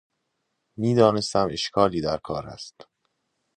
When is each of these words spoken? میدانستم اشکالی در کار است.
میدانستم 0.77 1.47
اشکالی 1.51 2.01
در 2.01 2.17
کار 2.17 2.47
است. 2.47 2.87